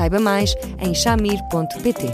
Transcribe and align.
Saiba 0.00 0.18
mais 0.18 0.54
em 0.78 0.94
shamir.pt. 0.94 2.06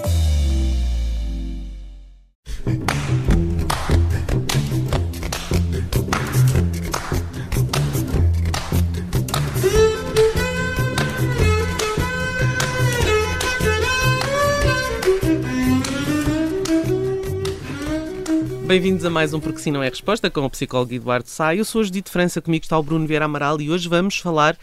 Bem-vindos 18.67 19.05
a 19.05 19.11
mais 19.11 19.33
um 19.33 19.39
Porque 19.39 19.61
Sim 19.61 19.71
Não 19.71 19.81
é 19.81 19.89
Resposta 19.89 20.29
com 20.29 20.41
o 20.41 20.51
psicólogo 20.51 20.93
Eduardo 20.93 21.29
Sá. 21.29 21.55
Eu 21.55 21.65
sou 21.65 21.83
a 21.83 21.85
Judite 21.85 22.11
França, 22.11 22.43
comigo 22.43 22.65
está 22.65 22.77
o 22.77 22.83
Bruno 22.83 23.07
Vieira 23.07 23.27
Amaral 23.27 23.61
e 23.61 23.71
hoje 23.71 23.89
vamos 23.89 24.19
falar 24.19 24.59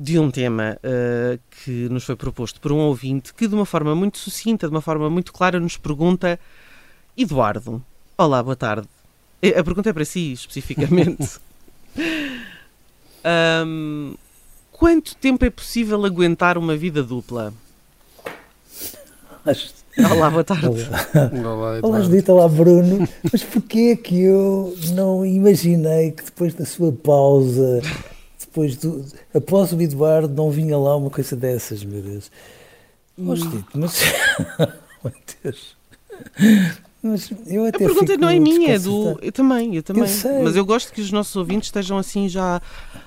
de 0.00 0.18
um 0.18 0.30
tema 0.30 0.78
uh, 0.78 1.38
que 1.62 1.86
nos 1.90 2.04
foi 2.04 2.16
proposto 2.16 2.58
por 2.58 2.72
um 2.72 2.78
ouvinte 2.78 3.34
que, 3.34 3.46
de 3.46 3.54
uma 3.54 3.66
forma 3.66 3.94
muito 3.94 4.16
sucinta, 4.16 4.66
de 4.66 4.72
uma 4.72 4.80
forma 4.80 5.10
muito 5.10 5.30
clara, 5.30 5.60
nos 5.60 5.76
pergunta: 5.76 6.40
Eduardo, 7.14 7.84
olá, 8.16 8.42
boa 8.42 8.56
tarde. 8.56 8.88
A 9.42 9.62
pergunta 9.62 9.90
é 9.90 9.92
para 9.92 10.06
si, 10.06 10.32
especificamente. 10.32 11.38
um, 13.66 14.14
quanto 14.72 15.14
tempo 15.16 15.44
é 15.44 15.50
possível 15.50 16.02
aguentar 16.06 16.56
uma 16.56 16.76
vida 16.76 17.02
dupla? 17.02 17.52
Olá, 20.10 20.30
boa 20.30 20.44
tarde. 20.44 20.66
Olá, 20.66 21.80
olá 21.82 22.00
Judita, 22.00 22.32
olá 22.32 22.48
Bruno. 22.48 23.06
Mas 23.30 23.42
porquê 23.42 23.92
é 23.92 23.96
que 23.96 24.22
eu 24.22 24.74
não 24.92 25.26
imaginei 25.26 26.12
que 26.12 26.24
depois 26.24 26.54
da 26.54 26.64
sua 26.64 26.92
pausa, 26.92 27.82
depois 28.50 28.76
do. 28.76 29.04
após 29.32 29.72
o 29.72 29.80
Eduardo, 29.80 30.34
não 30.34 30.50
vinha 30.50 30.76
lá 30.76 30.96
uma 30.96 31.08
coisa 31.08 31.36
dessas, 31.36 31.84
meu 31.84 32.02
Deus. 32.02 32.30
Oh, 33.16 33.36
Judita, 33.36 33.70
mas. 33.74 34.02
meu 35.04 35.14
Deus. 35.42 35.76
Mas 37.02 37.32
eu 37.46 37.64
até 37.64 37.84
a 37.84 37.88
pergunta 37.88 38.16
não 38.16 38.28
é 38.28 38.38
minha, 38.38 38.74
é 38.74 38.78
do. 38.78 39.18
Eu 39.22 39.32
também, 39.32 39.76
eu 39.76 39.82
também. 39.82 40.02
Eu 40.02 40.42
mas 40.42 40.56
eu 40.56 40.64
gosto 40.64 40.92
que 40.92 41.00
os 41.00 41.12
nossos 41.12 41.34
ouvintes 41.36 41.68
estejam 41.68 41.96
assim 41.96 42.28
já 42.28 42.60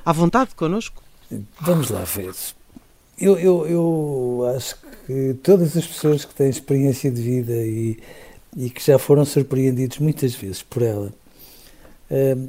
à 0.06 0.14
vontade 0.14 0.56
connosco. 0.56 1.04
Vamos 1.60 1.90
lá 1.90 2.04
ver. 2.04 2.34
Eu, 3.20 3.38
eu, 3.38 3.68
eu 3.68 4.54
acho 4.56 4.76
que 5.06 5.36
todas 5.44 5.78
as 5.78 5.86
pessoas 5.86 6.26
que 6.26 6.34
têm 6.34 6.50
experiência 6.50 7.12
de 7.12 7.22
vida 7.22 7.54
e, 7.54 8.00
e 8.58 8.70
que 8.70 8.84
já 8.84 8.98
foram 8.98 9.26
surpreendidos 9.26 10.00
muitas 10.00 10.34
vezes 10.34 10.64
por 10.64 10.82
ela 10.82 11.14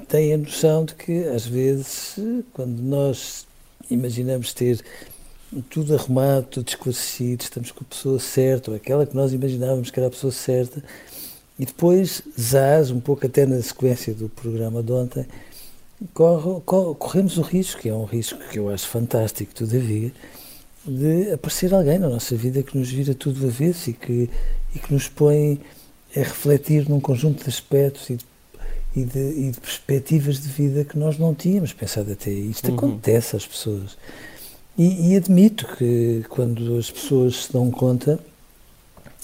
têm 0.09 0.35
a 0.35 0.39
noção 0.39 0.85
de 0.85 0.95
que, 0.95 1.25
às 1.25 1.47
vezes, 1.47 2.17
quando 2.53 2.81
nós 2.81 3.47
imaginamos 3.91 4.53
ter 4.53 4.83
tudo 5.71 5.95
arrumado, 5.95 6.47
tudo 6.47 6.69
esclarecido, 6.69 7.43
estamos 7.43 7.71
com 7.71 7.85
a 7.85 7.89
pessoa 7.89 8.19
certa, 8.19 8.71
ou 8.71 8.77
aquela 8.77 9.07
que 9.07 9.15
nós 9.15 9.33
imaginávamos 9.33 9.91
que 9.91 9.99
era 9.99 10.09
a 10.09 10.11
pessoa 10.11 10.33
certa, 10.33 10.83
e 11.59 11.65
depois, 11.65 12.23
zaz, 12.39 12.91
um 12.91 13.01
pouco 13.01 13.27
até 13.27 13.47
na 13.47 13.61
sequência 13.63 14.13
do 14.13 14.29
programa 14.29 14.83
de 14.83 14.93
ontem, 14.93 15.27
corre, 16.13 16.61
corre, 16.65 16.95
corremos 16.97 17.39
o 17.39 17.43
risco, 17.43 17.81
que 17.81 17.89
é 17.89 17.95
um 17.95 18.05
risco 18.05 18.39
que 18.51 18.59
eu 18.59 18.69
acho 18.69 18.89
fantástico, 18.89 19.55
todavia, 19.55 20.13
de 20.85 21.33
aparecer 21.33 21.73
alguém 21.73 21.99
na 21.99 22.09
nossa 22.09 22.37
vida 22.37 22.63
que 22.63 22.77
nos 22.77 22.91
vira 22.91 23.15
tudo 23.15 23.41
do 23.41 23.47
avesso 23.47 23.91
e 23.91 23.93
que, 23.93 24.29
e 24.75 24.79
que 24.79 24.93
nos 24.93 25.09
põe 25.09 25.61
a 26.15 26.19
refletir 26.19 26.89
num 26.89 27.01
conjunto 27.01 27.45
de 27.45 27.49
aspectos 27.49 28.11
e 28.11 28.17
de, 28.17 28.25
e 28.95 29.05
de, 29.05 29.19
e 29.19 29.51
de 29.51 29.61
perspectivas 29.61 30.41
de 30.41 30.49
vida 30.49 30.85
que 30.85 30.99
nós 30.99 31.19
não 31.19 31.35
tínhamos 31.35 31.73
pensado 31.73 32.13
até 32.13 32.31
aí. 32.31 32.51
Isto 32.51 32.69
uhum. 32.69 32.77
acontece 32.77 33.37
às 33.37 33.47
pessoas. 33.47 33.97
E, 34.77 35.11
e, 35.11 35.17
admito 35.17 35.67
que 35.77 36.25
quando 36.29 36.77
as 36.77 36.91
pessoas 36.91 37.45
se 37.45 37.53
dão 37.53 37.71
conta, 37.71 38.19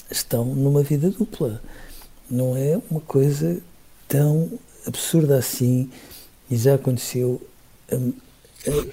estão 0.09 0.45
numa 0.45 0.81
vida 0.83 1.09
dupla. 1.09 1.61
Não 2.29 2.55
é 2.55 2.79
uma 2.89 3.01
coisa 3.01 3.59
tão 4.07 4.49
absurda 4.85 5.37
assim 5.37 5.89
e 6.49 6.57
já 6.57 6.75
aconteceu 6.75 7.41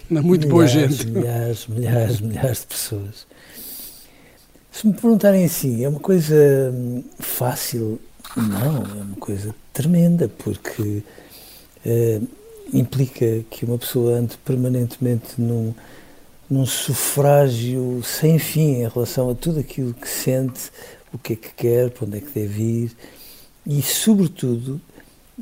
na 0.09 0.23
muito 0.23 0.47
milhares, 0.47 0.51
boa 0.51 0.67
gente. 0.67 1.07
Milhares, 1.07 1.67
milhares, 1.67 2.21
milhares 2.21 2.61
de 2.61 2.67
pessoas. 2.67 3.27
Se 4.71 4.87
me 4.87 4.93
perguntarem 4.93 5.45
assim, 5.45 5.85
é 5.85 5.89
uma 5.89 6.01
coisa 6.01 6.73
hum, 6.73 7.03
fácil? 7.19 8.01
Não, 8.37 8.77
é 8.83 9.03
uma 9.03 9.17
coisa 9.17 9.55
tremenda, 9.73 10.29
porque 10.29 11.03
uh, 11.85 12.29
implica 12.73 13.45
que 13.51 13.65
uma 13.65 13.79
pessoa 13.79 14.19
ande 14.19 14.37
permanentemente 14.39 15.41
num, 15.41 15.75
num 16.49 16.67
sufrágio 16.67 18.03
sem 18.05 18.39
fim 18.39 18.83
em 18.83 18.89
relação 18.89 19.31
a 19.31 19.35
tudo 19.35 19.61
aquilo 19.61 19.95
que 19.95 20.09
sente, 20.09 20.71
o 21.13 21.19
que 21.19 21.33
é 21.33 21.37
que 21.37 21.53
quer, 21.55 21.91
para 21.91 22.07
onde 22.07 22.19
é 22.19 22.21
que 22.21 22.39
deve 22.39 22.63
ir, 22.63 22.97
e, 23.67 23.83
sobretudo, 23.83 24.81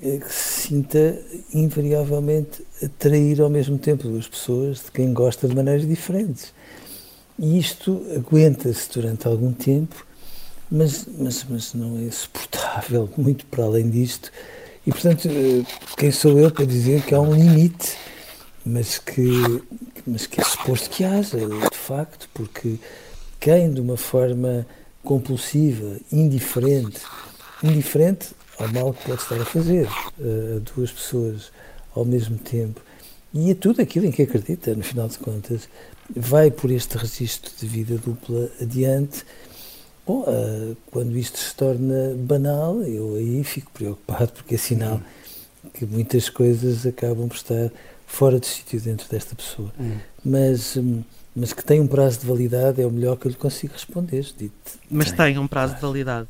é 0.00 0.18
que 0.18 0.32
se 0.32 0.68
sinta 0.68 1.18
invariavelmente 1.52 2.62
atrair 2.82 3.40
ao 3.40 3.48
mesmo 3.48 3.78
tempo 3.78 4.08
duas 4.08 4.28
pessoas 4.28 4.84
de 4.84 4.90
quem 4.90 5.12
gosta 5.12 5.48
de 5.48 5.54
maneiras 5.54 5.86
diferentes. 5.86 6.52
E 7.38 7.58
isto 7.58 8.02
aguenta-se 8.14 8.90
durante 8.92 9.26
algum 9.26 9.52
tempo, 9.52 10.05
mas, 10.70 11.06
mas, 11.18 11.44
mas 11.48 11.74
não 11.74 11.98
é 11.98 12.10
suportável, 12.10 13.08
muito 13.16 13.46
para 13.46 13.64
além 13.64 13.88
disto. 13.88 14.30
E, 14.86 14.90
portanto, 14.90 15.28
eh, 15.28 15.64
quem 15.96 16.12
sou 16.12 16.38
eu 16.38 16.50
para 16.50 16.64
dizer 16.64 17.02
que 17.04 17.14
há 17.14 17.20
um 17.20 17.34
limite, 17.34 17.96
mas 18.64 18.98
que, 18.98 19.62
mas 20.06 20.26
que 20.26 20.40
é 20.40 20.44
suposto 20.44 20.90
que 20.90 21.04
haja, 21.04 21.38
de 21.38 21.76
facto, 21.76 22.28
porque 22.32 22.78
quem, 23.40 23.72
de 23.72 23.80
uma 23.80 23.96
forma 23.96 24.66
compulsiva, 25.02 25.98
indiferente, 26.12 27.00
indiferente 27.62 28.28
ao 28.58 28.68
mal 28.72 28.92
que 28.92 29.04
pode 29.04 29.22
estar 29.22 29.40
a 29.40 29.44
fazer 29.44 29.86
uh, 29.86 30.56
a 30.56 30.74
duas 30.74 30.90
pessoas 30.90 31.52
ao 31.94 32.04
mesmo 32.04 32.38
tempo. 32.38 32.80
E 33.32 33.50
a 33.50 33.54
tudo 33.54 33.82
aquilo 33.82 34.06
em 34.06 34.10
que 34.10 34.22
acredita, 34.22 34.74
no 34.74 34.82
final 34.82 35.08
de 35.08 35.18
contas, 35.18 35.68
vai 36.14 36.50
por 36.50 36.70
este 36.70 36.96
registro 36.96 37.50
de 37.58 37.66
vida 37.66 37.98
dupla 37.98 38.50
adiante. 38.60 39.24
Bom, 40.06 40.20
uh, 40.20 40.76
quando 40.90 41.16
isto 41.18 41.38
se 41.38 41.54
torna 41.54 42.14
banal, 42.16 42.80
eu 42.82 43.16
aí 43.16 43.42
fico 43.42 43.70
preocupado, 43.72 44.32
porque 44.32 44.54
é 44.54 44.58
sinal 44.58 45.00
que 45.74 45.84
muitas 45.84 46.28
coisas 46.28 46.86
acabam 46.86 47.28
por 47.28 47.36
estar 47.36 47.70
fora 48.06 48.38
de 48.38 48.46
sítio 48.46 48.80
dentro 48.80 49.08
desta 49.10 49.34
pessoa. 49.34 49.72
Hum. 49.78 49.98
Mas, 50.24 50.76
um, 50.76 51.02
mas 51.34 51.52
que 51.52 51.64
tem 51.64 51.80
um 51.80 51.88
prazo 51.88 52.20
de 52.20 52.26
validade 52.26 52.80
é 52.80 52.86
o 52.86 52.90
melhor 52.90 53.16
que 53.16 53.26
eu 53.26 53.30
lhe 53.30 53.36
consigo 53.36 53.72
responder. 53.72 54.24
Dito. 54.36 54.54
Mas 54.88 55.08
tem, 55.08 55.16
tem 55.16 55.38
um 55.38 55.48
prazo 55.48 55.72
claro. 55.72 55.80
de 55.80 55.86
validade? 55.86 56.28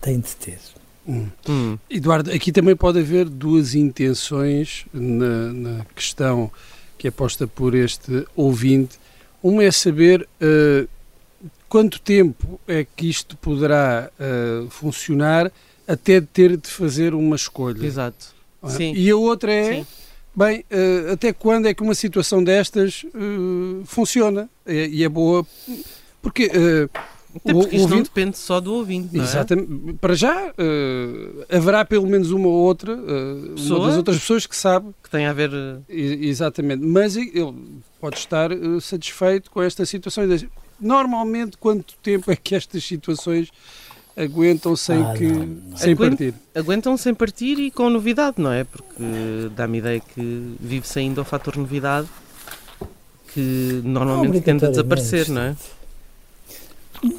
Tem 0.00 0.20
de 0.20 0.36
ter. 0.36 0.60
Hum. 1.06 1.26
Hum. 1.48 1.78
Eduardo, 1.90 2.30
aqui 2.30 2.52
também 2.52 2.76
pode 2.76 3.00
haver 3.00 3.28
duas 3.28 3.74
intenções 3.74 4.86
na, 4.92 5.52
na, 5.52 5.84
questão 5.94 6.50
que 6.96 7.08
é 7.08 7.10
posta 7.10 7.46
por 7.46 7.74
este 7.74 8.26
ouvinte. 8.36 8.98
Uma 9.42 9.64
é 9.64 9.70
saber 9.70 10.28
uh, 10.40 10.88
quanto 11.68 12.00
tempo 12.00 12.60
é 12.66 12.86
que 12.96 13.08
isto 13.08 13.36
poderá 13.36 14.10
uh, 14.18 14.68
funcionar 14.70 15.52
até 15.86 16.20
ter 16.20 16.56
de 16.56 16.68
fazer 16.68 17.14
uma 17.14 17.36
escolha. 17.36 17.84
Exato. 17.84 18.34
É? 18.62 18.68
Sim. 18.68 18.92
E 18.94 19.10
a 19.10 19.16
outra 19.16 19.52
é, 19.52 19.76
Sim. 19.76 19.86
bem, 20.34 20.64
uh, 20.70 21.12
até 21.12 21.32
quando 21.32 21.66
é 21.66 21.74
que 21.74 21.82
uma 21.82 21.94
situação 21.94 22.42
destas 22.42 23.04
funciona 23.84 24.48
e 24.66 25.04
é 25.04 25.08
boa? 25.08 25.46
Porque 26.20 26.50
até 27.36 27.52
porque 27.52 27.76
isto 27.76 27.88
não 27.88 28.02
depende 28.02 28.38
só 28.38 28.60
do 28.60 28.74
ouvinte. 28.74 29.14
Não 29.14 29.22
é? 29.22 29.26
Exatamente. 29.26 29.94
Para 30.00 30.14
já, 30.14 30.48
uh, 30.48 31.44
haverá 31.48 31.84
pelo 31.84 32.06
menos 32.06 32.30
uma 32.30 32.48
ou 32.48 32.54
outra, 32.54 32.94
uh, 32.94 33.54
uma 33.74 33.86
das 33.86 33.96
outras 33.96 34.18
pessoas 34.18 34.46
que 34.46 34.56
sabe. 34.56 34.90
Que 35.02 35.10
tem 35.10 35.26
a 35.26 35.32
ver. 35.32 35.50
Uh... 35.50 35.82
Exatamente. 35.88 36.84
Mas 36.84 37.16
ele 37.16 37.54
pode 38.00 38.16
estar 38.16 38.50
satisfeito 38.80 39.50
com 39.50 39.62
esta 39.62 39.84
situação. 39.84 40.24
Normalmente, 40.80 41.56
quanto 41.56 41.94
tempo 42.02 42.30
é 42.30 42.36
que 42.36 42.54
estas 42.54 42.84
situações 42.84 43.50
aguentam 44.16 44.74
sem, 44.74 45.02
ah, 45.02 45.14
que, 45.16 45.24
não, 45.24 45.44
não. 45.44 45.76
sem 45.76 45.96
partir? 45.96 46.34
Aguentam 46.54 46.96
sem 46.96 47.14
partir 47.14 47.58
e 47.58 47.70
com 47.70 47.88
novidade, 47.88 48.40
não 48.40 48.52
é? 48.52 48.64
Porque 48.64 49.50
dá-me 49.54 49.78
ideia 49.78 50.00
que 50.00 50.56
vive-se 50.60 50.98
ainda 50.98 51.20
o 51.20 51.24
fator 51.24 51.56
novidade 51.56 52.08
que 53.32 53.80
normalmente 53.84 54.40
tende 54.42 54.64
a 54.64 54.70
desaparecer, 54.70 55.28
não 55.28 55.42
é? 55.42 55.56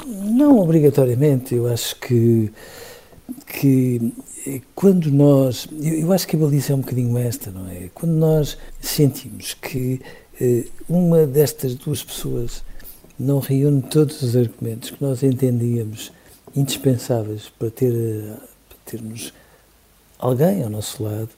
Não 0.05 0.59
obrigatoriamente, 0.59 1.55
eu 1.55 1.67
acho 1.67 1.95
que, 1.95 2.51
que 3.45 4.13
quando 4.75 5.09
nós. 5.09 5.67
Eu 5.81 6.11
acho 6.11 6.27
que 6.27 6.35
a 6.35 6.39
baliza 6.39 6.73
é 6.73 6.75
um 6.75 6.81
bocadinho 6.81 7.17
esta, 7.17 7.51
não 7.51 7.69
é? 7.69 7.89
Quando 7.93 8.11
nós 8.11 8.57
sentimos 8.81 9.53
que 9.53 10.01
eh, 10.39 10.65
uma 10.89 11.25
destas 11.25 11.75
duas 11.75 12.03
pessoas 12.03 12.63
não 13.19 13.39
reúne 13.39 13.81
todos 13.81 14.21
os 14.21 14.35
argumentos 14.35 14.91
que 14.91 15.03
nós 15.03 15.21
entendíamos 15.23 16.11
indispensáveis 16.55 17.49
para, 17.59 17.69
ter, 17.69 17.93
para 18.67 18.77
termos 18.85 19.33
alguém 20.17 20.63
ao 20.63 20.69
nosso 20.69 21.03
lado, 21.03 21.29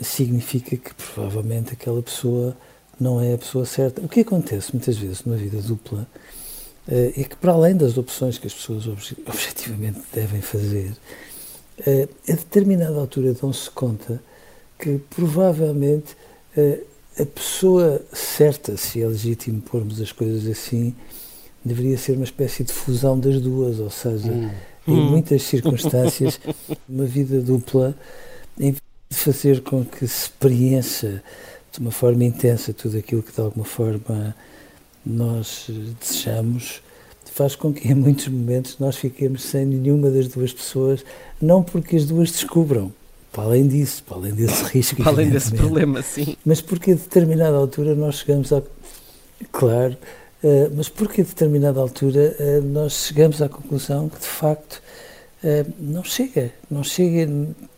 significa 0.00 0.76
que 0.76 0.94
provavelmente 0.94 1.72
aquela 1.72 2.02
pessoa 2.02 2.56
não 2.98 3.20
é 3.20 3.34
a 3.34 3.38
pessoa 3.38 3.66
certa. 3.66 4.00
O 4.00 4.08
que 4.08 4.20
acontece 4.20 4.72
muitas 4.72 4.96
vezes 4.96 5.24
na 5.24 5.36
vida 5.36 5.60
dupla 5.60 6.06
é 6.86 7.24
que, 7.24 7.36
para 7.36 7.52
além 7.52 7.76
das 7.76 7.96
opções 7.96 8.38
que 8.38 8.46
as 8.46 8.54
pessoas 8.54 8.86
objetivamente 8.86 10.00
devem 10.12 10.40
fazer, 10.40 10.92
eh, 11.86 12.08
a 12.28 12.32
determinada 12.32 12.98
altura 12.98 13.32
dão-se 13.34 13.70
conta 13.70 14.20
que 14.78 15.00
provavelmente 15.10 16.16
eh, 16.56 16.80
a 17.18 17.26
pessoa 17.26 18.00
certa, 18.12 18.76
se 18.76 19.02
é 19.02 19.06
legítimo 19.06 19.60
pormos 19.60 20.00
as 20.00 20.12
coisas 20.12 20.46
assim, 20.46 20.94
deveria 21.64 21.98
ser 21.98 22.12
uma 22.12 22.24
espécie 22.24 22.64
de 22.64 22.72
fusão 22.72 23.18
das 23.18 23.40
duas, 23.40 23.78
ou 23.78 23.90
seja, 23.90 24.30
hum. 24.30 24.50
em 24.86 24.92
hum. 24.92 25.10
muitas 25.10 25.42
circunstâncias, 25.42 26.40
uma 26.88 27.04
vida 27.04 27.40
dupla, 27.40 27.94
em 28.58 28.72
vez 28.72 28.82
de 29.10 29.16
fazer 29.16 29.60
com 29.62 29.84
que 29.84 30.06
se 30.08 30.30
preencha 30.30 31.22
de 31.70 31.78
uma 31.78 31.90
forma 31.90 32.24
intensa 32.24 32.72
tudo 32.72 32.98
aquilo 32.98 33.22
que 33.22 33.32
de 33.32 33.40
alguma 33.40 33.64
forma 33.64 34.34
nós 35.04 35.66
desejamos, 36.00 36.82
faz 37.32 37.56
com 37.56 37.72
que 37.72 37.88
em 37.88 37.94
muitos 37.94 38.28
momentos 38.28 38.78
nós 38.78 38.96
fiquemos 38.96 39.42
sem 39.42 39.64
nenhuma 39.64 40.10
das 40.10 40.28
duas 40.28 40.52
pessoas, 40.52 41.02
não 41.40 41.62
porque 41.62 41.96
as 41.96 42.04
duas 42.04 42.30
descubram, 42.30 42.92
para 43.32 43.44
além 43.44 43.66
disso, 43.66 44.04
para 44.04 44.18
além 44.18 44.34
desse 44.34 44.62
risco. 44.64 45.02
Para 45.02 45.12
além 45.12 45.30
desse 45.30 45.52
problema, 45.52 46.02
sim. 46.02 46.36
Mas 46.44 46.60
porque 46.60 46.92
a 46.92 46.94
determinada 46.94 47.56
altura 47.56 47.94
nós 47.94 48.16
chegamos 48.16 48.52
a. 48.52 48.62
Claro, 49.50 49.96
uh, 50.44 50.72
mas 50.76 50.88
porque 50.88 51.22
a 51.22 51.24
determinada 51.24 51.80
altura 51.80 52.36
uh, 52.38 52.62
nós 52.62 53.06
chegamos 53.06 53.40
à 53.40 53.48
conclusão 53.48 54.08
que 54.08 54.20
de 54.20 54.26
facto 54.26 54.82
uh, 55.42 55.72
não 55.80 56.04
chega, 56.04 56.52
não 56.70 56.84
chega, 56.84 57.26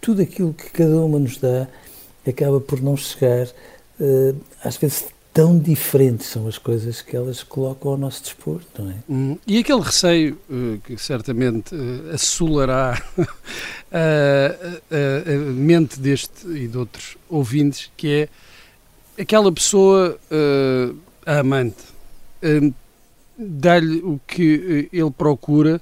tudo 0.00 0.22
aquilo 0.22 0.52
que 0.52 0.70
cada 0.70 0.96
uma 0.96 1.18
nos 1.18 1.38
dá 1.38 1.68
acaba 2.26 2.60
por 2.60 2.80
não 2.80 2.96
chegar, 2.96 3.46
às 4.64 4.78
vezes 4.78 5.04
tão 5.34 5.58
diferentes 5.58 6.28
são 6.28 6.46
as 6.46 6.56
coisas 6.56 7.02
que 7.02 7.16
elas 7.16 7.42
colocam 7.42 7.90
ao 7.90 7.98
nosso 7.98 8.22
dispor, 8.22 8.60
não 8.78 8.90
é? 8.90 8.94
Hum, 9.08 9.36
e 9.44 9.58
aquele 9.58 9.80
receio 9.80 10.38
uh, 10.48 10.78
que 10.84 10.96
certamente 10.96 11.74
uh, 11.74 12.14
assolará 12.14 13.02
a, 13.90 14.46
a, 14.90 15.32
a, 15.32 15.36
mente 15.52 15.98
deste 15.98 16.46
e 16.46 16.68
de 16.68 16.78
outros 16.78 17.16
ouvintes, 17.28 17.90
que 17.96 18.28
é 19.16 19.20
aquela 19.20 19.50
pessoa, 19.50 20.16
uh, 20.30 20.96
a 21.26 21.40
amante, 21.40 21.82
uh, 22.44 22.72
dá-lhe 23.36 23.98
o 24.04 24.20
que 24.28 24.88
ele 24.92 25.10
procura, 25.10 25.80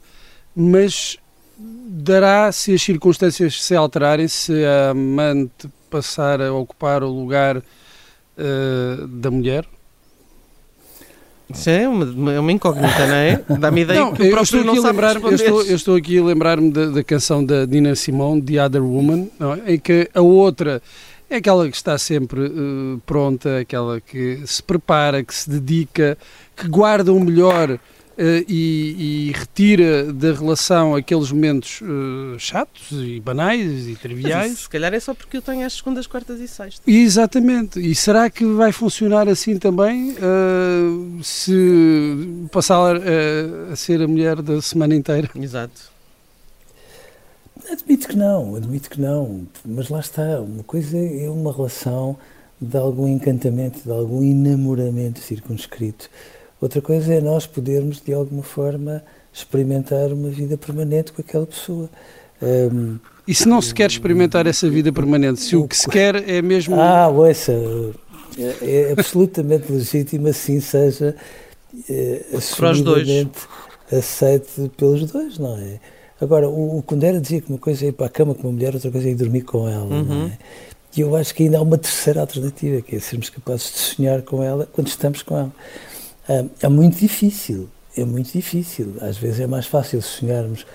mas 0.57 1.19
dará, 1.59 2.51
se 2.51 2.73
as 2.73 2.83
circunstâncias 2.83 3.63
se 3.63 3.77
alterarem, 3.77 4.29
se 4.29 4.65
a 4.65 4.91
amante 4.91 5.69
passar 5.91 6.41
a 6.41 6.51
ocupar 6.55 7.03
o 7.03 7.11
lugar 7.11 7.63
uh, 8.43 9.07
da 9.07 9.31
mulher? 9.31 9.65
Isso 11.55 11.69
é 11.69 11.87
uma, 11.87 12.41
uma 12.41 12.53
incógnita, 12.53 13.07
não 13.07 13.15
é? 13.15 13.45
Dá-me 13.59 13.83
ideia 13.83 14.01
não, 14.01 14.13
que 14.13 14.23
o 14.23 14.31
próprio 14.31 14.61
eu 14.61 14.65
não 14.65 14.77
sabe 14.77 14.89
lembrar, 14.89 15.17
eu 15.17 15.35
estou, 15.35 15.63
eu 15.63 15.77
estou 15.77 15.97
aqui 15.97 16.19
a 16.19 16.25
lembrar-me 16.25 16.71
da, 16.71 16.87
da, 16.87 17.05
canção 17.05 17.45
da 17.45 17.67
Nina 17.67 17.95
Simone, 17.95 18.41
The 18.41 18.65
Other 18.65 18.83
Woman, 18.83 19.29
é? 19.67 19.75
em 19.75 19.79
que 19.79 20.09
a 20.15 20.23
outra 20.23 20.83
é 21.29 21.37
aquela 21.37 21.69
que 21.69 21.77
está 21.77 21.99
sempre 21.99 22.41
uh, 22.41 23.01
pronta, 23.05 23.59
aquela 23.59 24.01
que 24.01 24.41
se 24.47 24.63
prepara, 24.63 25.23
que 25.23 25.35
se 25.35 25.49
dedica, 25.49 26.17
que 26.57 26.69
guarda 26.69 27.13
o 27.13 27.21
melhor 27.21 27.79
e, 28.49 29.29
e, 29.29 29.33
retira 29.33 30.13
da 30.13 30.33
relação 30.33 30.95
aqueles 30.95 31.33
momentos 31.33 31.81
uh, 31.81 32.39
chatos 32.39 32.91
e 32.93 33.21
banais 33.21 33.89
e 33.89 33.97
triviais. 33.97 34.53
Isso, 34.53 34.63
se 34.63 34.69
calhar 34.69 34.93
é 34.95 35.01
só 35.01 35.15
porque 35.15 35.37
eu 35.37 35.43
tenho 35.43 35.67
as 35.67 35.73
segundas, 35.73 36.07
quartas 36.07 36.41
e 36.41 36.47
sextas. 36.47 36.83
Exatamente. 36.87 37.81
E 37.81 37.95
será 37.95 38.31
que 38.31 38.45
vai 38.45 38.71
funcionar 38.73 39.29
assim 39.29 39.59
também 39.59 40.13
uh, 40.13 41.23
se 41.23 42.47
passar 42.51 42.97
a 42.97 43.77
ser 43.77 44.03
a 44.03 44.09
mulher 44.09 44.41
da 44.41 44.61
semana 44.61 44.95
inteira? 44.95 45.29
Exato. 45.35 45.93
Admito 47.71 48.09
que 48.09 48.17
não, 48.17 48.57
admito 48.57 48.91
que 48.91 49.01
não. 49.01 49.47
Mas 49.65 49.89
lá 49.89 50.01
está, 50.01 50.41
uma 50.41 50.63
coisa 50.63 50.99
é 50.99 51.29
uma 51.31 51.53
relação 51.53 52.19
de 52.61 52.77
algum 52.77 53.09
encantamento, 53.09 53.81
de 53.83 53.91
algum 53.91 54.23
enamoramento 54.23 55.21
circunscrito 55.21 56.09
Outra 56.63 56.81
coisa 56.81 57.13
é 57.13 57.21
nós 57.21 57.45
podermos, 57.45 58.01
de 58.01 58.15
alguma 58.15 58.45
forma, 58.45 59.03
experimentar 59.33 60.13
uma 60.13 60.29
vida 60.29 60.57
permanente 60.57 61.11
com 61.11 61.21
aquela 61.21 61.45
pessoa. 61.45 61.91
Um, 62.41 63.01
e 63.27 63.35
se 63.35 63.49
não 63.49 63.61
se 63.61 63.75
quer 63.75 63.91
experimentar 63.91 64.47
essa 64.47 64.71
vida 64.71 64.93
permanente, 64.93 65.41
se 65.41 65.57
o 65.57 65.67
que 65.67 65.77
se 65.77 65.89
quer 65.89 66.29
é 66.29 66.41
mesmo. 66.41 66.77
Ah, 66.81 67.09
ouça, 67.09 67.53
é, 68.39 68.57
é 68.63 68.93
absolutamente 68.93 69.71
legítimo, 69.75 70.29
assim 70.29 70.61
seja 70.61 71.17
é, 71.91 72.27
assumidamente 72.33 73.41
aceite 73.91 74.71
pelos 74.77 75.11
dois, 75.11 75.39
não 75.39 75.59
é? 75.59 75.81
Agora, 76.21 76.49
o, 76.49 76.79
o 76.79 76.83
Kundera 76.83 77.21
dizia 77.21 77.41
que 77.41 77.51
uma 77.51 77.59
coisa 77.59 77.85
é 77.85 77.89
ir 77.89 77.93
para 77.93 78.07
a 78.07 78.09
cama 78.09 78.37
com 78.37 78.43
uma 78.43 78.53
mulher, 78.53 78.73
outra 78.73 78.89
coisa 78.89 79.09
é 79.09 79.11
ir 79.11 79.17
dormir 79.17 79.43
com 79.43 79.69
ela, 79.69 79.85
uhum. 79.85 80.05
não 80.05 80.27
é? 80.27 80.39
E 80.97 81.01
eu 81.01 81.17
acho 81.17 81.35
que 81.35 81.43
ainda 81.43 81.59
há 81.59 81.63
uma 81.63 81.79
terceira 81.79 82.21
alternativa, 82.21 82.81
que 82.83 82.95
é 82.95 83.01
sermos 83.01 83.31
capazes 83.31 83.73
de 83.73 83.79
sonhar 83.79 84.23
com 84.23 84.43
ela 84.43 84.69
quando 84.73 84.87
estamos 84.87 85.23
com 85.23 85.37
ela. 85.37 85.53
É, 86.29 86.45
é 86.63 86.69
muito 86.69 86.99
difícil, 86.99 87.69
é 87.97 88.05
muito 88.05 88.33
difícil. 88.33 88.95
Às 89.01 89.17
vezes 89.17 89.41
é 89.41 89.47
mais 89.47 89.67
fácil 89.67 90.01
sonharmos 90.01 90.67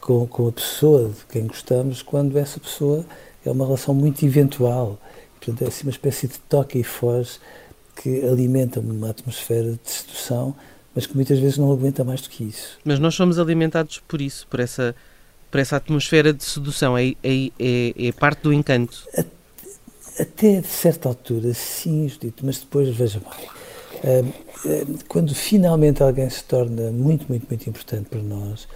com, 0.00 0.26
com 0.26 0.48
a 0.48 0.52
pessoa 0.52 1.08
de 1.08 1.24
quem 1.30 1.46
gostamos 1.46 2.02
quando 2.02 2.38
essa 2.38 2.60
pessoa 2.60 3.04
é 3.44 3.50
uma 3.50 3.64
relação 3.64 3.94
muito 3.94 4.24
eventual. 4.24 4.98
Portanto, 5.38 5.62
é 5.62 5.68
assim 5.68 5.84
uma 5.86 5.90
espécie 5.90 6.26
de 6.26 6.38
toque 6.40 6.78
e 6.78 6.84
foge 6.84 7.38
que 7.96 8.24
alimenta 8.24 8.80
uma 8.80 9.10
atmosfera 9.10 9.72
de 9.72 9.90
sedução, 9.90 10.54
mas 10.94 11.06
que 11.06 11.14
muitas 11.14 11.38
vezes 11.38 11.58
não 11.58 11.70
aguenta 11.70 12.02
mais 12.02 12.20
do 12.20 12.28
que 12.28 12.44
isso. 12.44 12.78
Mas 12.84 12.98
nós 12.98 13.14
somos 13.14 13.38
alimentados 13.38 14.02
por 14.06 14.20
isso, 14.20 14.46
por 14.48 14.60
essa, 14.60 14.94
por 15.50 15.60
essa 15.60 15.76
atmosfera 15.76 16.32
de 16.32 16.42
sedução, 16.42 16.96
é, 16.96 17.14
é, 17.22 17.50
é, 17.58 18.08
é 18.08 18.12
parte 18.12 18.42
do 18.42 18.52
encanto. 18.52 19.06
Até 20.18 20.60
de 20.60 20.68
certa 20.68 21.08
altura, 21.08 21.52
sim, 21.54 22.08
Judito, 22.08 22.44
mas 22.46 22.58
depois, 22.58 22.88
veja 22.88 23.20
bem, 23.20 23.48
quando 25.08 25.34
finalmente 25.34 26.02
alguém 26.02 26.28
se 26.28 26.44
torna 26.44 26.90
muito, 26.90 27.26
muito, 27.28 27.46
muito 27.48 27.68
importante 27.68 28.08
para 28.08 28.22
nós, 28.22 28.66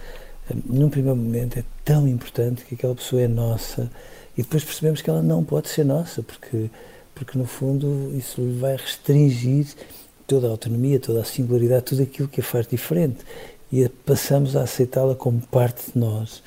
num 0.65 0.89
primeiro 0.89 1.15
momento 1.17 1.59
é 1.59 1.63
tão 1.85 2.07
importante 2.07 2.63
que 2.65 2.75
aquela 2.75 2.95
pessoa 2.95 3.21
é 3.21 3.27
nossa 3.27 3.89
e 4.37 4.41
depois 4.41 4.63
percebemos 4.63 5.01
que 5.01 5.09
ela 5.09 5.21
não 5.21 5.43
pode 5.43 5.67
ser 5.69 5.83
nossa, 5.83 6.23
porque, 6.23 6.69
porque 7.13 7.37
no 7.37 7.45
fundo 7.45 8.11
isso 8.15 8.39
lhe 8.41 8.57
vai 8.57 8.77
restringir 8.77 9.67
toda 10.25 10.47
a 10.47 10.51
autonomia, 10.51 10.99
toda 10.99 11.21
a 11.21 11.25
singularidade, 11.25 11.85
tudo 11.85 12.03
aquilo 12.03 12.27
que 12.27 12.39
a 12.39 12.43
faz 12.43 12.67
diferente. 12.67 13.17
E 13.71 13.87
passamos 13.89 14.55
a 14.55 14.61
aceitá-la 14.61 15.15
como 15.15 15.41
parte 15.41 15.91
de 15.91 15.99
nós. 15.99 16.41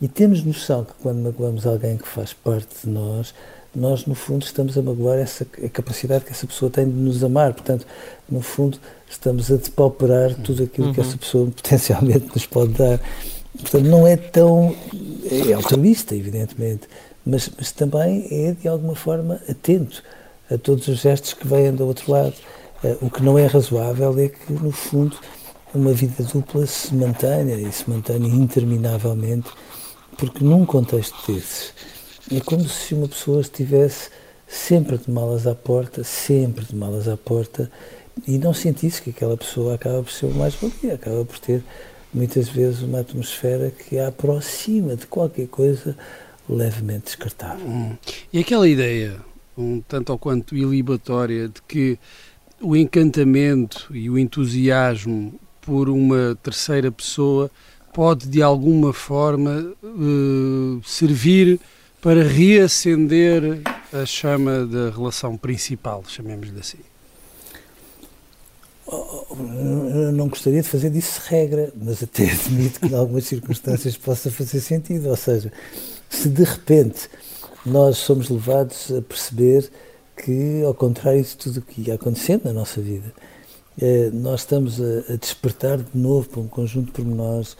E 0.00 0.08
temos 0.08 0.42
noção 0.42 0.84
que 0.84 0.92
quando 1.02 1.18
magoamos 1.18 1.66
alguém 1.66 1.96
que 1.96 2.08
faz 2.08 2.32
parte 2.32 2.68
de 2.84 2.90
nós, 2.90 3.34
nós, 3.76 4.06
no 4.06 4.14
fundo, 4.14 4.44
estamos 4.44 4.76
a 4.78 4.82
magoar 4.82 5.18
essa 5.18 5.46
a 5.62 5.68
capacidade 5.68 6.24
que 6.24 6.32
essa 6.32 6.46
pessoa 6.46 6.70
tem 6.70 6.86
de 6.86 6.96
nos 6.96 7.22
amar. 7.22 7.52
Portanto, 7.52 7.86
no 8.28 8.40
fundo, 8.40 8.78
estamos 9.08 9.52
a 9.52 9.56
depauperar 9.56 10.34
tudo 10.36 10.62
aquilo 10.62 10.88
uhum. 10.88 10.94
que 10.94 11.00
essa 11.00 11.16
pessoa 11.16 11.46
potencialmente 11.54 12.26
nos 12.34 12.46
pode 12.46 12.72
dar. 12.72 12.98
Portanto, 13.60 13.84
não 13.84 14.06
é 14.06 14.16
tão. 14.16 14.74
É 15.30 15.52
altruísta, 15.52 16.16
evidentemente, 16.16 16.88
mas, 17.24 17.50
mas 17.56 17.70
também 17.70 18.26
é, 18.30 18.52
de 18.52 18.66
alguma 18.66 18.94
forma, 18.94 19.40
atento 19.48 20.02
a 20.50 20.56
todos 20.56 20.88
os 20.88 21.00
gestos 21.00 21.34
que 21.34 21.46
vêm 21.46 21.72
do 21.72 21.86
outro 21.86 22.10
lado. 22.10 22.34
Uh, 22.82 23.06
o 23.06 23.10
que 23.10 23.22
não 23.22 23.38
é 23.38 23.46
razoável 23.46 24.18
é 24.18 24.28
que, 24.28 24.52
no 24.52 24.70
fundo, 24.70 25.16
uma 25.74 25.92
vida 25.92 26.22
dupla 26.22 26.66
se 26.66 26.94
mantenha 26.94 27.56
e 27.56 27.70
se 27.72 27.88
mantenha 27.90 28.28
interminavelmente, 28.28 29.50
porque 30.16 30.42
num 30.42 30.64
contexto 30.64 31.32
desses 31.32 31.74
é 32.30 32.40
como 32.40 32.68
se 32.68 32.94
uma 32.94 33.08
pessoa 33.08 33.40
estivesse 33.40 34.10
sempre 34.46 34.98
de 34.98 35.10
malas 35.10 35.46
à 35.46 35.54
porta, 35.54 36.02
sempre 36.04 36.64
de 36.64 36.74
malas 36.74 37.08
à 37.08 37.16
porta, 37.16 37.70
e 38.26 38.38
não 38.38 38.54
sentisse 38.54 39.02
que 39.02 39.10
aquela 39.10 39.36
pessoa 39.36 39.74
acaba 39.74 40.02
por 40.02 40.10
ser 40.10 40.26
o 40.26 40.34
mais 40.34 40.54
valia, 40.54 40.94
acaba 40.94 41.24
por 41.24 41.38
ter 41.38 41.62
muitas 42.12 42.48
vezes 42.48 42.82
uma 42.82 43.00
atmosfera 43.00 43.70
que 43.70 43.98
a 43.98 44.08
aproxima 44.08 44.96
de 44.96 45.06
qualquer 45.06 45.48
coisa 45.48 45.96
levemente 46.48 47.06
descartável. 47.06 47.66
Hum. 47.66 47.96
E 48.32 48.38
aquela 48.38 48.68
ideia, 48.68 49.16
um 49.56 49.80
tanto 49.80 50.10
ou 50.10 50.18
quanto 50.18 50.56
ilibatória, 50.56 51.48
de 51.48 51.60
que 51.62 51.98
o 52.60 52.74
encantamento 52.74 53.88
e 53.90 54.08
o 54.08 54.18
entusiasmo 54.18 55.38
por 55.60 55.88
uma 55.88 56.38
terceira 56.42 56.90
pessoa 56.90 57.50
pode 57.92 58.28
de 58.28 58.42
alguma 58.42 58.92
forma 58.92 59.72
uh, 59.82 60.80
servir 60.84 61.60
para 62.00 62.22
reacender 62.22 63.62
a 63.92 64.04
chama 64.04 64.66
da 64.66 64.90
relação 64.90 65.36
principal, 65.36 66.04
chamemos-lhe 66.06 66.60
assim? 66.60 66.78
Eu 68.88 70.12
não 70.12 70.28
gostaria 70.28 70.62
de 70.62 70.68
fazer 70.68 70.90
disso 70.90 71.20
regra, 71.26 71.72
mas 71.74 72.02
até 72.02 72.30
admito 72.30 72.80
que 72.80 72.86
em 72.86 72.94
algumas 72.94 73.24
circunstâncias 73.24 73.96
possa 73.96 74.30
fazer 74.30 74.60
sentido. 74.60 75.08
Ou 75.08 75.16
seja, 75.16 75.52
se 76.08 76.28
de 76.28 76.44
repente 76.44 77.10
nós 77.64 77.98
somos 77.98 78.28
levados 78.28 78.92
a 78.92 79.02
perceber 79.02 79.68
que, 80.16 80.62
ao 80.62 80.72
contrário 80.72 81.22
de 81.22 81.36
tudo 81.36 81.58
o 81.58 81.62
que 81.62 81.82
ia 81.82 81.94
acontecendo 81.94 82.44
na 82.44 82.52
nossa 82.52 82.80
vida, 82.80 83.12
eh, 83.80 84.10
nós 84.12 84.40
estamos 84.40 84.80
a, 84.80 85.16
despertar 85.16 85.78
de 85.78 85.98
novo 85.98 86.28
para 86.28 86.40
um 86.40 86.48
conjunto 86.48 86.86
de 86.86 86.92
pormenores 86.92 87.56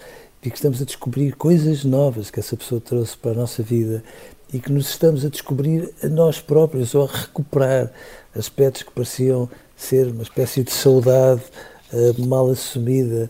e 0.47 0.51
que 0.51 0.57
estamos 0.57 0.81
a 0.81 0.85
descobrir 0.85 1.35
coisas 1.35 1.85
novas 1.85 2.31
que 2.31 2.39
essa 2.39 2.57
pessoa 2.57 2.81
trouxe 2.81 3.17
para 3.17 3.33
a 3.33 3.35
nossa 3.35 3.65
vida 3.65 4.05
e 4.53 4.61
que 4.61 4.71
nos 4.71 4.89
estamos 4.89 5.25
a 5.25 5.29
descobrir 5.29 5.93
a 6.05 6.07
nós 6.07 6.41
próprios 6.41 6.95
ou 6.95 7.03
a 7.03 7.09
recuperar 7.09 7.93
aspectos 8.33 8.85
que 8.85 8.93
pareciam 8.93 9.51
ser 9.77 10.07
uma 10.07 10.23
espécie 10.23 10.63
de 10.63 10.71
saudade 10.71 11.43
uh, 11.93 12.27
mal 12.27 12.49
assumida 12.49 13.29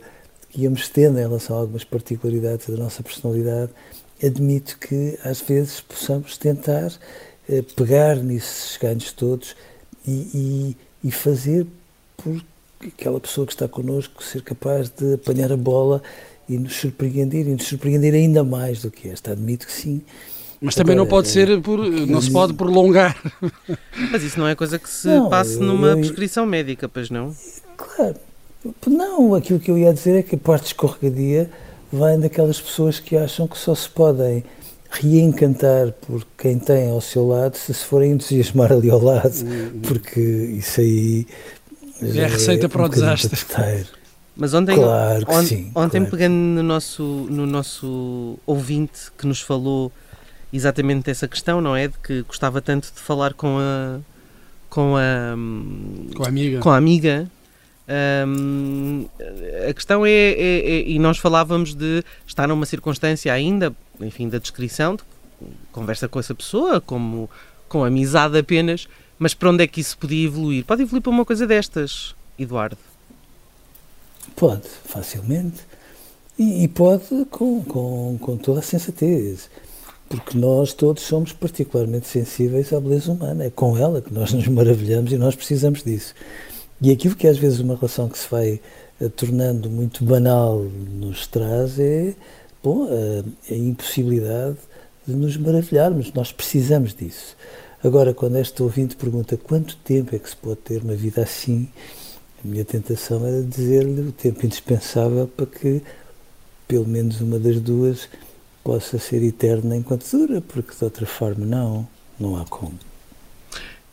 que 0.50 0.60
íamos 0.60 0.90
tendo 0.90 1.18
em 1.18 1.22
relação 1.22 1.56
a 1.56 1.60
algumas 1.60 1.84
particularidades 1.84 2.68
da 2.68 2.76
nossa 2.76 3.02
personalidade, 3.02 3.72
admito 4.22 4.78
que 4.78 5.18
às 5.24 5.40
vezes 5.40 5.80
possamos 5.80 6.36
tentar 6.36 6.92
uh, 7.48 7.62
pegar 7.74 8.16
nesses 8.16 8.76
ganhos 8.76 9.10
todos 9.10 9.56
e, 10.06 10.76
e, 11.02 11.08
e 11.08 11.10
fazer 11.10 11.66
por 12.14 12.44
aquela 12.86 13.18
pessoa 13.18 13.46
que 13.46 13.54
está 13.54 13.66
connosco 13.66 14.22
ser 14.22 14.42
capaz 14.42 14.90
de 14.90 15.14
apanhar 15.14 15.50
a 15.50 15.56
bola 15.56 16.02
e 16.48 16.58
nos 16.58 16.76
surpreender, 16.76 17.46
e 17.46 17.52
nos 17.52 17.64
surpreender 17.64 18.14
ainda 18.14 18.44
mais 18.44 18.82
do 18.82 18.90
que 18.90 19.08
esta. 19.08 19.32
Admito 19.32 19.66
que 19.66 19.72
sim. 19.72 20.02
Mas 20.60 20.74
também 20.74 20.94
Agora, 20.94 21.04
não 21.04 21.10
pode 21.10 21.28
ser 21.28 21.60
por, 21.60 21.78
não 21.78 22.20
se 22.20 22.30
pode 22.30 22.54
prolongar. 22.54 23.16
Mas 24.10 24.22
isso 24.22 24.38
não 24.38 24.48
é 24.48 24.54
coisa 24.54 24.78
que 24.78 24.88
se 24.88 25.08
não, 25.08 25.28
passe 25.28 25.58
numa 25.58 25.88
eu, 25.88 25.98
prescrição 25.98 26.46
médica, 26.46 26.88
pois 26.88 27.10
não? 27.10 27.34
Claro. 27.76 28.16
Não, 28.86 29.34
aquilo 29.34 29.60
que 29.60 29.70
eu 29.70 29.78
ia 29.78 29.92
dizer 29.92 30.18
é 30.18 30.22
que 30.22 30.34
a 30.34 30.38
parte 30.38 30.66
escorregadia 30.66 31.50
vem 31.92 32.18
daquelas 32.18 32.60
pessoas 32.60 32.98
que 32.98 33.16
acham 33.16 33.46
que 33.46 33.56
só 33.58 33.74
se 33.74 33.88
podem 33.88 34.42
reencantar 34.90 35.92
por 36.06 36.26
quem 36.38 36.58
tem 36.58 36.90
ao 36.90 37.00
seu 37.00 37.26
lado 37.26 37.56
se 37.56 37.74
se 37.74 37.84
forem 37.84 38.12
entusiasmar 38.12 38.72
ali 38.72 38.90
ao 38.90 39.02
lado, 39.02 39.34
hum, 39.44 39.80
porque 39.82 40.20
isso 40.20 40.80
aí 40.80 41.26
é 42.02 42.24
a 42.24 42.28
receita 42.28 42.66
é 42.66 42.68
para 42.68 42.84
o 42.84 42.88
desastre. 42.88 43.40
Mas 44.36 44.52
ontem, 44.52 44.76
claro 44.76 45.24
on, 45.28 45.42
sim, 45.42 45.70
ontem 45.74 45.98
claro. 46.00 46.10
pegando 46.10 46.34
no 46.34 46.62
nosso, 46.62 47.02
no 47.02 47.46
nosso 47.46 48.38
ouvinte 48.44 49.10
que 49.16 49.26
nos 49.26 49.40
falou 49.40 49.90
exatamente 50.52 51.04
dessa 51.06 51.26
questão, 51.26 51.60
não 51.60 51.74
é? 51.74 51.88
De 51.88 51.98
que 51.98 52.22
gostava 52.22 52.60
tanto 52.60 52.92
de 52.92 53.00
falar 53.00 53.32
com 53.32 53.56
a 53.58 53.98
com 54.68 54.94
a 54.96 55.34
com 56.14 56.24
a 56.24 56.28
amiga. 56.28 56.58
Com 56.60 56.70
a 56.70 56.76
amiga. 56.76 57.30
Um, 57.88 59.06
a 59.68 59.72
questão 59.72 60.04
é, 60.04 60.10
é, 60.10 60.58
é, 60.58 60.88
e 60.88 60.98
nós 60.98 61.18
falávamos 61.18 61.72
de 61.72 62.02
estar 62.26 62.48
numa 62.48 62.66
circunstância 62.66 63.32
ainda, 63.32 63.72
enfim, 64.00 64.28
da 64.28 64.38
descrição, 64.38 64.96
de 64.96 65.02
conversa 65.70 66.08
com 66.08 66.18
essa 66.18 66.34
pessoa, 66.34 66.80
como 66.80 67.30
com 67.68 67.84
amizade 67.84 68.36
apenas, 68.36 68.88
mas 69.18 69.34
para 69.34 69.50
onde 69.50 69.62
é 69.62 69.66
que 69.66 69.80
isso 69.80 69.96
podia 69.96 70.26
evoluir? 70.26 70.64
Pode 70.64 70.82
evoluir 70.82 71.02
para 71.02 71.10
uma 71.10 71.24
coisa 71.24 71.46
destas, 71.46 72.14
Eduardo? 72.38 72.76
Pode, 74.34 74.68
facilmente. 74.84 75.64
E, 76.38 76.64
e 76.64 76.68
pode 76.68 77.24
com, 77.30 77.62
com, 77.62 78.18
com 78.20 78.36
toda 78.36 78.60
a 78.60 78.62
sensatez. 78.62 79.48
Porque 80.08 80.36
nós 80.38 80.72
todos 80.72 81.02
somos 81.02 81.32
particularmente 81.32 82.06
sensíveis 82.06 82.72
à 82.72 82.80
beleza 82.80 83.10
humana. 83.12 83.44
É 83.44 83.50
com 83.50 83.76
ela 83.76 84.00
que 84.02 84.12
nós 84.12 84.32
nos 84.34 84.46
maravilhamos 84.48 85.12
e 85.12 85.16
nós 85.16 85.34
precisamos 85.34 85.82
disso. 85.82 86.14
E 86.80 86.90
aquilo 86.90 87.16
que 87.16 87.26
às 87.26 87.38
vezes 87.38 87.60
uma 87.60 87.74
relação 87.74 88.08
que 88.08 88.18
se 88.18 88.28
vai 88.30 88.60
uh, 89.00 89.08
tornando 89.10 89.70
muito 89.70 90.04
banal 90.04 90.58
nos 90.90 91.26
traz 91.26 91.78
é 91.78 92.14
bom, 92.62 92.84
uh, 92.84 93.24
a 93.50 93.54
impossibilidade 93.54 94.58
de 95.06 95.14
nos 95.14 95.36
maravilharmos. 95.36 96.12
Nós 96.12 96.32
precisamos 96.32 96.94
disso. 96.94 97.34
Agora, 97.82 98.12
quando 98.12 98.36
este 98.36 98.62
ouvinte 98.62 98.96
pergunta 98.96 99.36
quanto 99.36 99.76
tempo 99.78 100.14
é 100.14 100.18
que 100.18 100.28
se 100.28 100.36
pode 100.36 100.56
ter 100.56 100.82
uma 100.82 100.94
vida 100.94 101.22
assim, 101.22 101.68
minha 102.46 102.64
tentação 102.64 103.26
era 103.26 103.42
dizer-lhe 103.42 104.08
o 104.08 104.12
tempo 104.12 104.46
indispensável 104.46 105.26
para 105.28 105.46
que 105.46 105.82
pelo 106.66 106.86
menos 106.86 107.20
uma 107.20 107.38
das 107.38 107.60
duas 107.60 108.08
possa 108.64 108.98
ser 108.98 109.22
eterna 109.22 109.76
enquanto 109.76 110.10
dura, 110.10 110.40
porque 110.40 110.74
de 110.74 110.84
outra 110.84 111.06
forma 111.06 111.44
não, 111.44 111.86
não 112.18 112.36
há 112.36 112.44
como. 112.44 112.78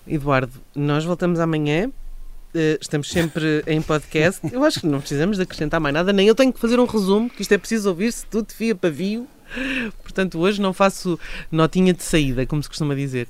Eduardo, 0.07 0.53
nós 0.75 1.05
voltamos 1.05 1.39
amanhã. 1.39 1.91
Eh, 2.55 2.77
estamos 2.81 3.09
sempre 3.09 3.63
em 3.67 3.81
podcast. 3.81 4.41
Eu 4.51 4.63
acho 4.63 4.79
que 4.79 4.87
não 4.87 4.99
precisamos 4.99 5.37
de 5.37 5.43
acrescentar 5.43 5.79
mais 5.79 5.93
nada, 5.93 6.11
nem 6.11 6.27
eu 6.27 6.35
tenho 6.35 6.51
que 6.51 6.59
fazer 6.59 6.79
um 6.79 6.85
resumo, 6.85 7.29
que 7.29 7.41
isto 7.41 7.51
é 7.51 7.57
preciso 7.57 7.89
ouvir-se 7.89 8.25
tudo 8.25 8.47
de 8.47 8.53
fio 8.53 8.75
pavio. 8.75 9.27
Portanto, 10.01 10.39
hoje 10.39 10.59
não 10.59 10.73
faço 10.73 11.19
notinha 11.51 11.93
de 11.93 12.03
saída, 12.03 12.45
como 12.45 12.61
se 12.61 12.69
costuma 12.69 12.95
dizer. 12.95 13.27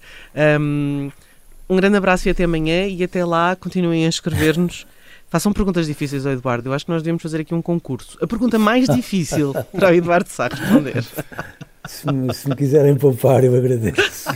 Um 1.69 1.75
grande 1.75 1.97
abraço 1.97 2.27
e 2.27 2.31
até 2.31 2.43
amanhã. 2.43 2.87
E 2.87 3.03
até 3.03 3.25
lá, 3.25 3.55
continuem 3.55 4.05
a 4.05 4.09
escrever-nos. 4.09 4.85
Façam 5.33 5.51
perguntas 5.51 5.87
difíceis 5.87 6.27
ao 6.27 6.33
Eduardo. 6.33 6.69
Eu 6.69 6.73
acho 6.73 6.85
que 6.85 6.91
nós 6.91 7.01
devemos 7.01 7.19
fazer 7.23 7.41
aqui 7.41 7.55
um 7.55 7.61
concurso. 7.61 8.19
A 8.21 8.27
pergunta 8.27 8.59
mais 8.59 8.87
difícil 8.87 9.51
para 9.73 9.89
o 9.89 9.93
Eduardo 9.95 10.29
Sá 10.29 10.47
responder. 10.47 11.03
Se 11.87 12.13
me, 12.13 12.31
se 12.31 12.47
me, 12.47 12.55
quiserem 12.55 12.95
poupar, 12.95 13.43
eu 13.43 13.55
agradeço. 13.55 14.29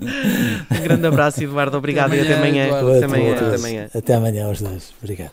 um 0.00 0.82
grande 0.82 1.06
abraço, 1.06 1.44
Eduardo. 1.44 1.76
Obrigado 1.76 2.14
até 2.14 2.36
amanhã, 2.36 2.68
e 2.68 2.70
até 2.70 2.74
amanhã. 2.74 2.96
Até 2.96 3.04
amanhã. 3.04 3.34
Até 3.34 3.54
amanhã. 3.54 3.88
Até 3.94 4.14
amanhã 4.14 4.46
aos 4.46 4.62
dois. 4.62 4.94
Obrigado. 5.02 5.32